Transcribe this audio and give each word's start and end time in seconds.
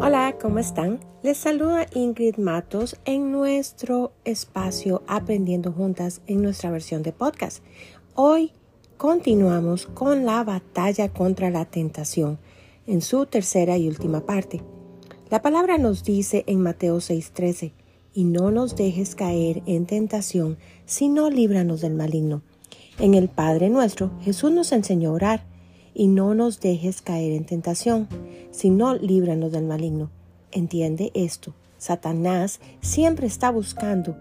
Hola, 0.00 0.36
¿cómo 0.40 0.60
están? 0.60 1.00
Les 1.24 1.38
saluda 1.38 1.88
Ingrid 1.92 2.36
Matos 2.36 2.96
en 3.04 3.32
nuestro 3.32 4.12
espacio 4.24 5.02
Aprendiendo 5.08 5.72
Juntas 5.72 6.20
en 6.28 6.40
nuestra 6.40 6.70
versión 6.70 7.02
de 7.02 7.10
podcast. 7.10 7.64
Hoy 8.14 8.52
continuamos 8.96 9.86
con 9.86 10.24
la 10.24 10.44
batalla 10.44 11.08
contra 11.12 11.50
la 11.50 11.64
tentación 11.64 12.38
en 12.86 13.02
su 13.02 13.26
tercera 13.26 13.76
y 13.76 13.88
última 13.88 14.24
parte. 14.24 14.62
La 15.30 15.42
palabra 15.42 15.78
nos 15.78 16.04
dice 16.04 16.44
en 16.46 16.60
Mateo 16.60 16.98
6:13, 16.98 17.72
y 18.14 18.22
no 18.22 18.52
nos 18.52 18.76
dejes 18.76 19.16
caer 19.16 19.64
en 19.66 19.86
tentación, 19.86 20.58
sino 20.86 21.28
líbranos 21.28 21.80
del 21.80 21.94
maligno. 21.94 22.42
En 23.00 23.14
el 23.14 23.28
Padre 23.28 23.68
nuestro, 23.68 24.12
Jesús 24.22 24.52
nos 24.52 24.70
enseñó 24.70 25.10
a 25.10 25.14
orar, 25.14 25.46
y 25.98 26.06
no 26.06 26.32
nos 26.36 26.60
dejes 26.60 27.02
caer 27.02 27.32
en 27.32 27.44
tentación, 27.44 28.08
sino 28.52 28.94
líbranos 28.94 29.50
del 29.50 29.64
maligno. 29.64 30.10
Entiende 30.52 31.10
esto, 31.12 31.54
Satanás 31.76 32.60
siempre 32.80 33.26
está 33.26 33.50
buscando 33.50 34.16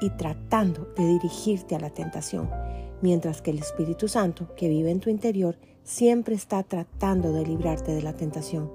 y 0.00 0.10
tratando 0.10 0.92
de 0.96 1.06
dirigirte 1.06 1.76
a 1.76 1.80
la 1.80 1.90
tentación, 1.90 2.50
mientras 3.02 3.40
que 3.40 3.52
el 3.52 3.58
Espíritu 3.60 4.08
Santo, 4.08 4.52
que 4.56 4.68
vive 4.68 4.90
en 4.90 4.98
tu 4.98 5.10
interior, 5.10 5.56
siempre 5.84 6.34
está 6.34 6.64
tratando 6.64 7.32
de 7.32 7.46
librarte 7.46 7.94
de 7.94 8.02
la 8.02 8.14
tentación. 8.14 8.72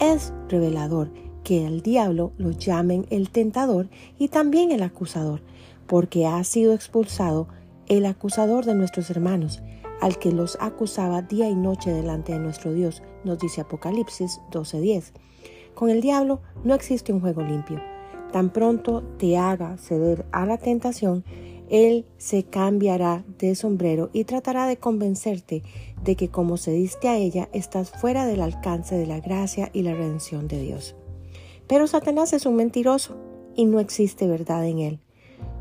Es 0.00 0.32
revelador 0.48 1.12
que 1.44 1.64
el 1.64 1.80
diablo 1.80 2.32
lo 2.38 2.50
llamen 2.50 3.06
el 3.10 3.30
tentador 3.30 3.88
y 4.18 4.28
también 4.28 4.72
el 4.72 4.82
acusador, 4.82 5.42
porque 5.86 6.26
ha 6.26 6.42
sido 6.42 6.74
expulsado 6.74 7.46
el 7.86 8.04
acusador 8.04 8.64
de 8.64 8.74
nuestros 8.74 9.10
hermanos, 9.10 9.62
al 10.00 10.18
que 10.18 10.32
los 10.32 10.56
acusaba 10.60 11.22
día 11.22 11.48
y 11.48 11.54
noche 11.54 11.92
delante 11.92 12.32
de 12.32 12.38
nuestro 12.38 12.72
Dios, 12.72 13.02
nos 13.24 13.38
dice 13.38 13.60
Apocalipsis 13.60 14.40
12:10. 14.50 15.12
Con 15.74 15.90
el 15.90 16.00
diablo 16.00 16.40
no 16.64 16.74
existe 16.74 17.12
un 17.12 17.20
juego 17.20 17.42
limpio. 17.42 17.80
Tan 18.32 18.50
pronto 18.50 19.02
te 19.18 19.36
haga 19.36 19.76
ceder 19.78 20.26
a 20.32 20.46
la 20.46 20.58
tentación, 20.58 21.24
él 21.68 22.06
se 22.16 22.44
cambiará 22.44 23.24
de 23.38 23.54
sombrero 23.54 24.10
y 24.12 24.24
tratará 24.24 24.66
de 24.66 24.76
convencerte 24.76 25.62
de 26.02 26.16
que 26.16 26.28
como 26.28 26.56
cediste 26.56 27.08
a 27.08 27.16
ella, 27.16 27.48
estás 27.52 27.90
fuera 27.90 28.26
del 28.26 28.40
alcance 28.40 28.94
de 28.94 29.06
la 29.06 29.20
gracia 29.20 29.70
y 29.72 29.82
la 29.82 29.94
redención 29.94 30.46
de 30.48 30.60
Dios. 30.60 30.94
Pero 31.66 31.86
Satanás 31.86 32.32
es 32.32 32.46
un 32.46 32.56
mentiroso 32.56 33.16
y 33.56 33.64
no 33.64 33.80
existe 33.80 34.28
verdad 34.28 34.64
en 34.66 34.78
él. 34.78 35.00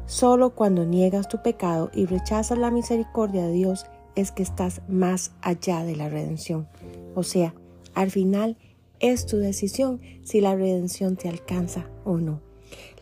Solo 0.06 0.52
cuando 0.52 0.86
niegas 0.86 1.28
tu 1.28 1.42
pecado 1.42 1.90
y 1.94 2.06
rechazas 2.06 2.60
la 2.60 2.70
misericordia 2.70 3.48
de 3.48 3.54
Dios 3.54 3.88
es 4.16 4.32
que 4.32 4.44
estás 4.44 4.82
más 4.88 5.32
allá 5.42 5.84
de 5.84 5.96
la 5.96 6.10
redención. 6.10 6.68
O 7.16 7.24
sea, 7.24 7.54
al 7.94 8.12
final 8.12 8.58
es 9.00 9.26
tu 9.26 9.38
decisión 9.38 10.02
si 10.24 10.42
la 10.42 10.56
redención 10.56 11.16
te 11.16 11.30
alcanza 11.30 11.90
o 12.04 12.18
no. 12.18 12.42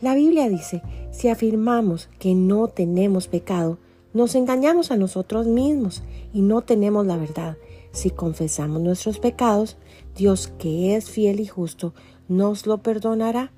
La 0.00 0.14
Biblia 0.14 0.48
dice, 0.48 0.82
si 1.10 1.28
afirmamos 1.28 2.08
que 2.18 2.34
no 2.34 2.68
tenemos 2.68 3.28
pecado, 3.28 3.78
nos 4.12 4.34
engañamos 4.34 4.90
a 4.90 4.96
nosotros 4.96 5.46
mismos 5.46 6.02
y 6.32 6.42
no 6.42 6.62
tenemos 6.62 7.06
la 7.06 7.16
verdad. 7.16 7.56
Si 7.92 8.10
confesamos 8.10 8.80
nuestros 8.80 9.18
pecados, 9.18 9.76
Dios 10.16 10.52
que 10.58 10.94
es 10.96 11.10
fiel 11.10 11.40
y 11.40 11.46
justo 11.46 11.94
nos 12.28 12.66
lo 12.66 12.78
perdonará 12.78 13.52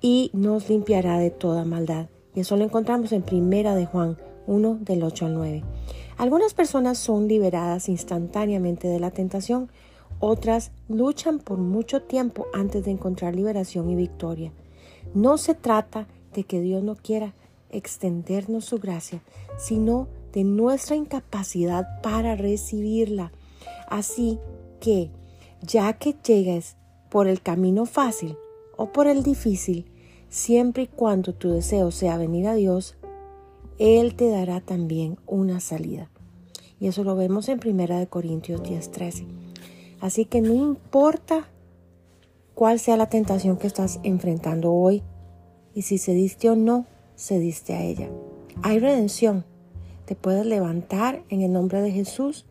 y 0.00 0.30
nos 0.32 0.68
limpiará 0.68 1.18
de 1.18 1.30
toda 1.30 1.64
maldad. 1.64 2.08
Y 2.34 2.40
eso 2.40 2.56
lo 2.56 2.64
encontramos 2.64 3.12
en 3.12 3.22
Primera 3.22 3.74
de 3.74 3.86
Juan 3.86 4.18
1 4.46 4.78
del 4.82 5.02
8 5.02 5.26
al 5.26 5.34
9. 5.34 5.64
Algunas 6.18 6.54
personas 6.54 6.98
son 6.98 7.28
liberadas 7.28 7.88
instantáneamente 7.88 8.88
de 8.88 9.00
la 9.00 9.10
tentación, 9.10 9.70
otras 10.18 10.70
luchan 10.88 11.38
por 11.38 11.58
mucho 11.58 12.02
tiempo 12.02 12.46
antes 12.54 12.84
de 12.84 12.90
encontrar 12.90 13.34
liberación 13.34 13.90
y 13.90 13.96
victoria. 13.96 14.52
No 15.14 15.36
se 15.36 15.54
trata 15.54 16.06
de 16.34 16.44
que 16.44 16.60
Dios 16.60 16.82
no 16.82 16.96
quiera 16.96 17.34
extendernos 17.70 18.64
su 18.64 18.78
gracia, 18.78 19.22
sino 19.58 20.08
de 20.32 20.44
nuestra 20.44 20.96
incapacidad 20.96 22.00
para 22.02 22.36
recibirla. 22.36 23.32
Así 23.88 24.38
que, 24.80 25.10
ya 25.62 25.92
que 25.94 26.14
llegues 26.26 26.76
por 27.10 27.26
el 27.26 27.40
camino 27.40 27.86
fácil 27.86 28.36
o 28.76 28.92
por 28.92 29.06
el 29.06 29.22
difícil, 29.22 29.86
siempre 30.28 30.84
y 30.84 30.86
cuando 30.86 31.34
tu 31.34 31.50
deseo 31.50 31.90
sea 31.90 32.18
venir 32.18 32.46
a 32.46 32.54
Dios, 32.54 32.96
Él 33.78 34.14
te 34.14 34.28
dará 34.28 34.60
también 34.60 35.18
una 35.26 35.60
salida. 35.60 36.10
Y 36.78 36.88
eso 36.88 37.04
lo 37.04 37.16
vemos 37.16 37.48
en 37.48 37.60
1 37.60 38.08
Corintios 38.08 38.62
10:13. 38.62 39.26
Así 40.00 40.24
que 40.24 40.40
no 40.40 40.52
importa 40.52 41.48
cuál 42.54 42.78
sea 42.78 42.96
la 42.96 43.08
tentación 43.08 43.56
que 43.56 43.66
estás 43.66 44.00
enfrentando 44.02 44.72
hoy 44.72 45.02
y 45.74 45.82
si 45.82 45.98
cediste 45.98 46.50
o 46.50 46.56
no, 46.56 46.86
cediste 47.16 47.74
a 47.74 47.82
ella. 47.82 48.08
Hay 48.62 48.78
redención. 48.78 49.44
Te 50.06 50.14
puedes 50.14 50.46
levantar 50.46 51.22
en 51.28 51.42
el 51.42 51.52
nombre 51.52 51.82
de 51.82 51.90
Jesús, 51.90 52.46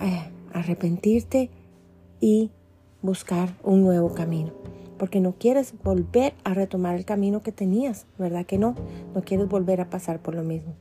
eh, 0.00 0.30
arrepentirte 0.52 1.50
y 2.20 2.50
buscar 3.02 3.56
un 3.62 3.82
nuevo 3.82 4.12
camino. 4.14 4.52
Porque 4.98 5.20
no 5.20 5.32
quieres 5.32 5.74
volver 5.82 6.34
a 6.44 6.54
retomar 6.54 6.96
el 6.96 7.04
camino 7.04 7.42
que 7.42 7.52
tenías, 7.52 8.06
¿verdad 8.18 8.46
que 8.46 8.58
no? 8.58 8.74
No 9.14 9.22
quieres 9.22 9.48
volver 9.48 9.80
a 9.80 9.90
pasar 9.90 10.20
por 10.20 10.34
lo 10.34 10.42
mismo. 10.42 10.74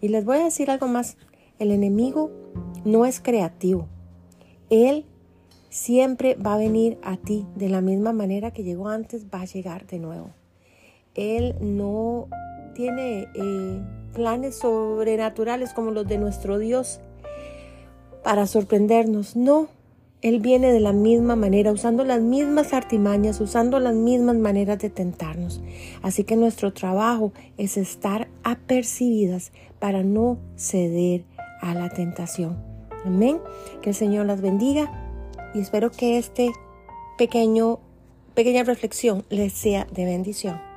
Y 0.00 0.08
les 0.08 0.24
voy 0.24 0.38
a 0.38 0.44
decir 0.44 0.70
algo 0.70 0.86
más. 0.86 1.16
El 1.58 1.70
enemigo 1.70 2.30
no 2.84 3.06
es 3.06 3.20
creativo. 3.20 3.86
Él 4.70 5.04
siempre 5.70 6.34
va 6.34 6.54
a 6.54 6.58
venir 6.58 6.98
a 7.02 7.16
ti 7.16 7.46
de 7.54 7.68
la 7.68 7.80
misma 7.80 8.12
manera 8.12 8.52
que 8.52 8.64
llegó 8.64 8.88
antes, 8.88 9.26
va 9.32 9.42
a 9.42 9.44
llegar 9.44 9.86
de 9.86 9.98
nuevo. 9.98 10.30
Él 11.14 11.54
no 11.60 12.28
tiene 12.74 13.28
eh, 13.34 13.80
planes 14.12 14.56
sobrenaturales 14.56 15.72
como 15.72 15.90
los 15.90 16.06
de 16.06 16.18
nuestro 16.18 16.58
Dios 16.58 17.00
para 18.24 18.46
sorprendernos. 18.46 19.36
No, 19.36 19.68
Él 20.22 20.40
viene 20.40 20.72
de 20.72 20.80
la 20.80 20.92
misma 20.92 21.36
manera, 21.36 21.70
usando 21.70 22.04
las 22.04 22.20
mismas 22.20 22.72
artimañas, 22.72 23.40
usando 23.40 23.78
las 23.78 23.94
mismas 23.94 24.36
maneras 24.36 24.78
de 24.80 24.90
tentarnos. 24.90 25.62
Así 26.02 26.24
que 26.24 26.34
nuestro 26.34 26.72
trabajo 26.72 27.32
es 27.58 27.76
estar 27.76 28.28
apercibidas 28.42 29.52
para 29.78 30.02
no 30.02 30.38
ceder 30.56 31.24
a 31.60 31.74
la 31.74 31.88
tentación. 31.88 32.56
Amén. 33.04 33.40
Que 33.82 33.90
el 33.90 33.94
Señor 33.94 34.26
las 34.26 34.40
bendiga 34.40 34.90
y 35.54 35.60
espero 35.60 35.90
que 35.90 36.18
este 36.18 36.52
pequeño, 37.18 37.80
pequeña 38.34 38.64
reflexión 38.64 39.24
les 39.28 39.52
sea 39.52 39.86
de 39.92 40.04
bendición. 40.04 40.73